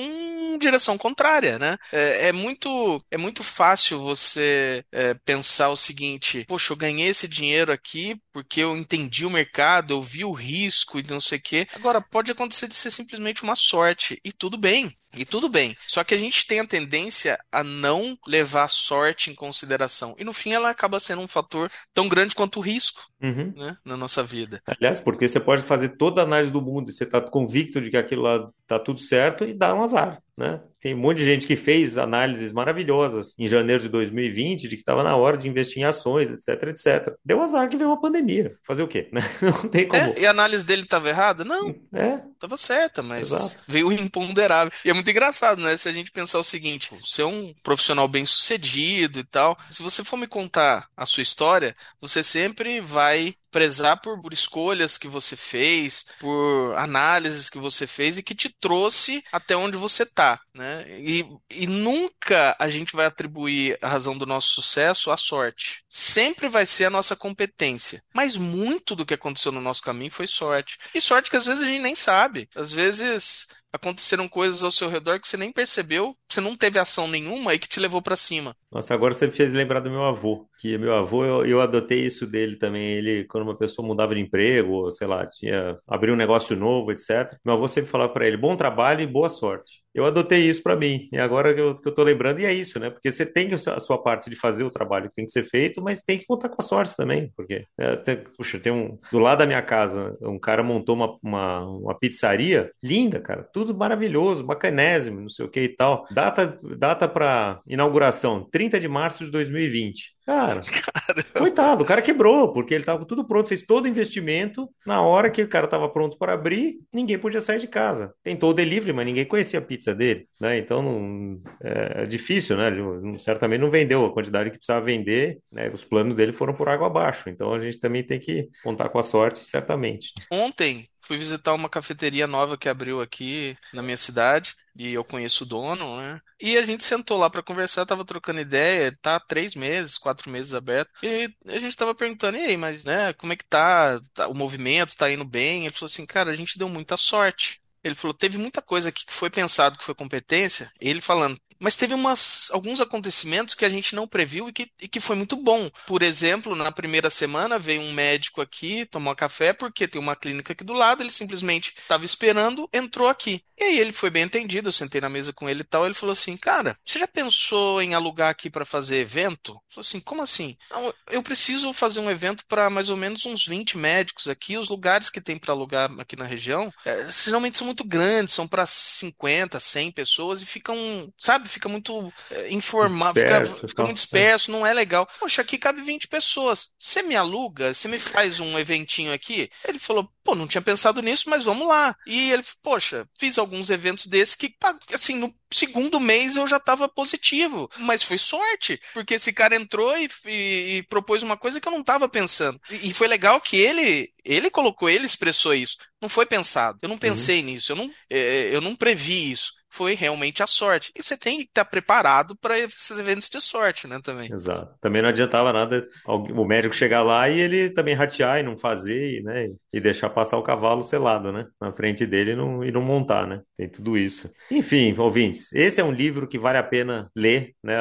[0.57, 1.77] direção contrária, né?
[1.91, 7.27] É, é muito é muito fácil você é, pensar o seguinte: poxa, eu ganhei esse
[7.27, 11.41] dinheiro aqui porque eu entendi o mercado, eu vi o risco e não sei o
[11.41, 11.67] quê.
[11.73, 14.95] Agora pode acontecer de ser simplesmente uma sorte e tudo bem.
[15.15, 15.75] E tudo bem.
[15.87, 20.15] Só que a gente tem a tendência a não levar a sorte em consideração.
[20.19, 23.53] E no fim ela acaba sendo um fator tão grande quanto o risco uhum.
[23.55, 24.61] né, na nossa vida.
[24.67, 27.89] Aliás, porque você pode fazer toda a análise do mundo e você está convicto de
[27.89, 30.21] que aquilo lá está tudo certo e dá um azar.
[30.37, 30.61] Né?
[30.79, 34.81] Tem um monte de gente que fez análises maravilhosas em janeiro de 2020 de que
[34.81, 37.15] estava na hora de investir em ações, etc, etc.
[37.25, 38.55] Deu azar que veio uma pandemia.
[38.63, 39.09] Fazer o quê?
[39.41, 40.01] Não tem como.
[40.01, 41.43] É, e a análise dele estava errada?
[41.43, 41.75] Não.
[41.93, 42.21] É.
[42.37, 43.63] Estava certa, mas Exato.
[43.67, 44.71] veio imponderável.
[44.85, 45.75] E é muito engraçado, né?
[45.75, 49.57] Se a gente pensar o seguinte: você é um profissional bem sucedido e tal.
[49.71, 54.97] Se você for me contar a sua história, você sempre vai prezar por, por, escolhas
[54.99, 60.05] que você fez, por análises que você fez e que te trouxe até onde você
[60.05, 60.66] tá, né?
[60.99, 65.83] E, e nunca a gente vai atribuir a razão do nosso sucesso à sorte.
[65.89, 68.03] Sempre vai ser a nossa competência.
[68.13, 70.77] Mas muito do que aconteceu no nosso caminho foi sorte.
[70.93, 72.49] E sorte que às vezes a gente nem sabe.
[72.55, 77.07] Às vezes aconteceram coisas ao seu redor que você nem percebeu, você não teve ação
[77.07, 78.55] nenhuma e que te levou para cima.
[78.71, 82.05] Nossa, agora você me fez lembrar do meu avô, que meu avô, eu, eu adotei
[82.05, 82.93] isso dele também.
[82.93, 86.91] Ele, quando uma pessoa mudava de emprego, ou sei lá, tinha abriu um negócio novo,
[86.91, 87.37] etc.
[87.45, 90.75] Meu avô sempre falava para ele: bom trabalho e boa sorte eu adotei isso para
[90.75, 91.09] mim.
[91.11, 92.91] E agora que eu, que eu tô lembrando, e é isso, né?
[92.91, 95.81] Porque você tem a sua parte de fazer o trabalho que tem que ser feito,
[95.81, 97.31] mas tem que contar com a sorte também.
[97.35, 98.99] Porque, é, tem, puxa, tem um.
[99.11, 103.41] Do lado da minha casa, um cara montou uma, uma, uma pizzaria linda, cara.
[103.57, 106.05] Tudo maravilhoso, bacanésimo, não sei o que e tal.
[106.11, 110.15] Data, data para inauguração: 30 de março de 2020.
[110.27, 110.61] Cara,
[111.07, 111.23] Caramba.
[111.35, 114.69] coitado, o cara quebrou, porque ele estava tudo pronto, fez todo o investimento.
[114.85, 118.13] Na hora que o cara estava pronto para abrir, ninguém podia sair de casa.
[118.23, 120.57] Tentou o delivery, mas ninguém conhecia a pizza dele, né?
[120.59, 122.67] Então não, é, é difícil, né?
[122.67, 125.71] Ele certamente não vendeu a quantidade que precisava vender, né?
[125.73, 127.27] Os planos dele foram por água abaixo.
[127.27, 130.11] Então a gente também tem que contar com a sorte, certamente.
[130.31, 135.43] Ontem fui visitar uma cafeteria nova que abriu aqui na minha cidade e eu conheço
[135.43, 136.21] o dono, né?
[136.39, 140.29] E a gente sentou lá para conversar, tava trocando ideia, tá há três meses, quatro
[140.29, 143.99] meses aberto, e a gente tava perguntando, e aí, mas, né, como é que tá,
[144.13, 145.65] tá o movimento, tá indo bem?
[145.65, 147.59] Ele falou assim, cara, a gente deu muita sorte.
[147.83, 151.75] Ele falou, teve muita coisa aqui que foi pensado que foi competência, ele falando, mas
[151.75, 155.35] teve umas, alguns acontecimentos que a gente não previu e que, e que foi muito
[155.35, 155.69] bom.
[155.85, 160.53] Por exemplo, na primeira semana veio um médico aqui tomar café porque tem uma clínica
[160.53, 163.43] aqui do lado, ele simplesmente estava esperando, entrou aqui.
[163.59, 165.95] E aí ele foi bem entendido, eu sentei na mesa com ele e tal, ele
[165.95, 169.53] falou assim, cara, você já pensou em alugar aqui para fazer evento?
[169.53, 170.55] Eu falei assim, como assim?
[170.69, 174.69] Não, eu preciso fazer um evento para mais ou menos uns 20 médicos aqui, os
[174.69, 178.65] lugares que tem para alugar aqui na região, é, geralmente são muito grandes, são para
[178.65, 184.65] 50, 100 pessoas e ficam, sabe, fica muito é, informal, fica, fica muito disperso, não
[184.65, 185.07] é legal.
[185.19, 186.73] Poxa, aqui cabe 20 pessoas.
[186.77, 187.73] Você me aluga?
[187.73, 189.49] Você me faz um eventinho aqui?
[189.67, 191.95] Ele falou, pô, não tinha pensado nisso, mas vamos lá.
[192.05, 194.53] E ele, poxa, fiz alguns eventos desses que,
[194.93, 197.69] assim, no segundo mês eu já estava positivo.
[197.77, 201.71] Mas foi sorte, porque esse cara entrou e, e, e propôs uma coisa que eu
[201.71, 202.59] não estava pensando.
[202.69, 205.77] E, e, foi legal que ele, ele colocou, ele expressou isso.
[206.01, 206.77] Não foi pensado.
[206.81, 207.45] Eu não pensei uhum.
[207.45, 207.71] nisso.
[207.71, 210.91] Eu não, é, eu não previ isso foi realmente a sorte.
[210.97, 214.31] E você tem que estar preparado para esses eventos de sorte, né, também.
[214.31, 214.75] Exato.
[214.79, 219.21] Também não adiantava nada o médico chegar lá e ele também ratear e não fazer,
[219.23, 222.81] né, e deixar passar o cavalo selado, né, na frente dele e não, e não
[222.81, 223.41] montar, né.
[223.57, 224.31] Tem tudo isso.
[224.51, 227.75] Enfim, ouvintes, esse é um livro que vale a pena ler, né,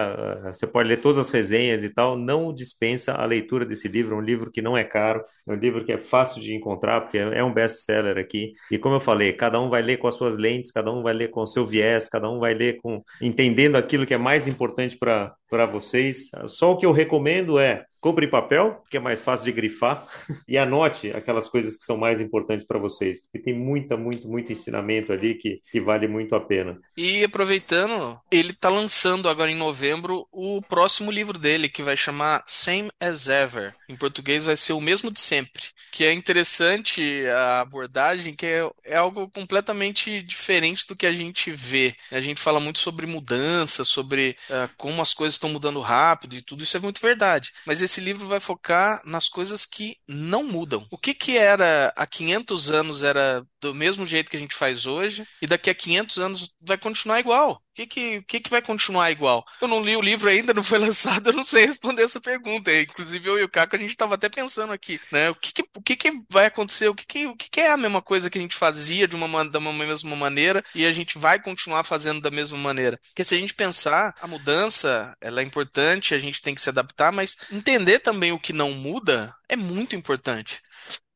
[0.47, 4.18] você pode ler todas as resenhas e tal, não dispensa a leitura desse livro, é
[4.18, 7.18] um livro que não é caro, é um livro que é fácil de encontrar, porque
[7.18, 10.37] é um best-seller aqui, e como eu falei, cada um vai ler com as suas
[10.37, 13.77] lentes, cada um vai ler com o seu viés, cada um vai ler com entendendo
[13.77, 15.35] aquilo que é mais importante para
[15.71, 16.31] vocês.
[16.49, 20.07] Só o que eu recomendo é Compre papel, que é mais fácil de grifar,
[20.47, 24.53] e anote aquelas coisas que são mais importantes para vocês, porque tem muita, muito, muito
[24.53, 26.79] ensinamento ali que, que vale muito a pena.
[26.97, 32.45] E aproveitando, ele está lançando agora em novembro o próximo livro dele, que vai chamar
[32.47, 33.75] Same as Ever.
[33.89, 35.65] Em português vai ser o mesmo de sempre.
[35.91, 41.51] Que é interessante a abordagem, que é, é algo completamente diferente do que a gente
[41.51, 41.93] vê.
[42.13, 46.43] A gente fala muito sobre mudança, sobre uh, como as coisas estão mudando rápido e
[46.43, 47.53] tudo isso é muito verdade.
[47.66, 50.87] Mas esse livro vai focar nas coisas que não mudam.
[50.91, 54.87] O que que era há 500 anos era do mesmo jeito que a gente faz
[54.87, 57.55] hoje e daqui a 500 anos vai continuar igual.
[57.55, 59.45] O que que, que que vai continuar igual?
[59.61, 62.73] Eu não li o livro ainda, não foi lançado, eu não sei responder essa pergunta.
[62.73, 65.31] Inclusive eu e o Caco a gente estava até pensando aqui, né?
[65.31, 66.89] O que que, o que que vai acontecer?
[66.89, 69.17] O que que, o que que é a mesma coisa que a gente fazia de
[69.17, 72.99] uma, da mesma maneira e a gente vai continuar fazendo da mesma maneira?
[73.09, 76.69] Porque se a gente pensar, a mudança, ela é importante, a gente tem que se
[76.69, 80.62] adaptar, mas entender também o que não muda é muito importante.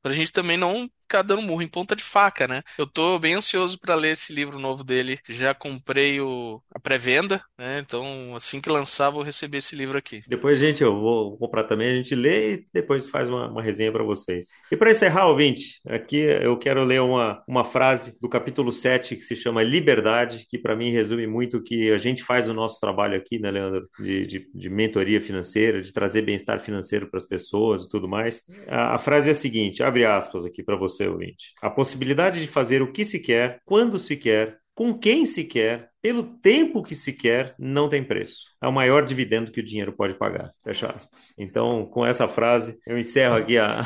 [0.02, 2.62] Pra gente também não ficar dando murro em ponta de faca, né?
[2.78, 5.18] Eu tô bem ansioso para ler esse livro novo dele.
[5.28, 7.80] Já comprei o, a pré-venda, né?
[7.80, 10.22] Então, assim que lançar, vou receber esse livro aqui.
[10.28, 13.90] Depois, gente, eu vou comprar também, a gente lê e depois faz uma, uma resenha
[13.90, 14.46] para vocês.
[14.70, 19.22] E para encerrar, ouvinte, aqui eu quero ler uma, uma frase do capítulo 7 que
[19.22, 22.78] se chama Liberdade, que para mim resume muito o que a gente faz no nosso
[22.78, 23.88] trabalho aqui, né, Leandro?
[23.98, 28.42] De, de, de mentoria financeira, de trazer bem-estar financeiro para as pessoas e tudo mais.
[28.68, 31.52] A, a frase é a seguinte, abre aspas aqui para você, ouvinte.
[31.60, 35.89] A possibilidade de fazer o que se quer, quando se quer, com quem se quer,
[36.02, 38.50] pelo tempo que se quer, não tem preço.
[38.62, 40.50] É o maior dividendo que o dinheiro pode pagar.
[40.64, 41.34] Fecha aspas.
[41.38, 43.84] Então, com essa frase, eu encerro aqui a,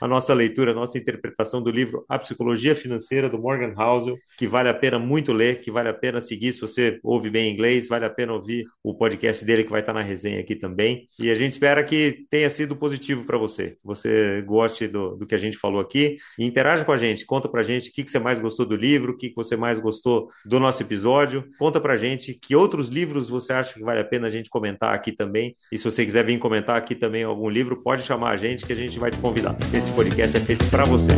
[0.00, 4.46] a nossa leitura, a nossa interpretação do livro A Psicologia Financeira, do Morgan Housel, que
[4.46, 6.52] vale a pena muito ler, que vale a pena seguir.
[6.52, 9.92] Se você ouve bem inglês, vale a pena ouvir o podcast dele, que vai estar
[9.92, 11.08] na resenha aqui também.
[11.18, 15.26] E a gente espera que tenha sido positivo para você, que você goste do, do
[15.26, 16.16] que a gente falou aqui.
[16.38, 18.66] E interaja com a gente, conta para a gente o que, que você mais gostou
[18.66, 21.45] do livro, o que, que você mais gostou do nosso episódio.
[21.58, 24.94] Conta pra gente que outros livros você acha que vale a pena a gente comentar
[24.94, 25.54] aqui também.
[25.70, 28.72] E se você quiser vir comentar aqui também algum livro, pode chamar a gente que
[28.72, 29.56] a gente vai te convidar.
[29.72, 31.12] Esse podcast é feito para você.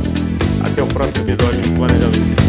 [0.65, 2.48] Até o próximo episódio do Planejamento.